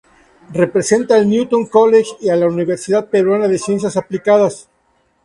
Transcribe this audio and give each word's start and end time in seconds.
Representa 0.51 1.13
al 1.15 1.29
Newton 1.29 1.67
College 1.67 2.13
y 2.21 2.29
a 2.29 2.35
la 2.35 2.47
Universidad 2.47 3.07
Peruana 3.07 3.47
de 3.47 3.59
Ciencias 3.59 3.95
Aplicadas. 3.97 4.67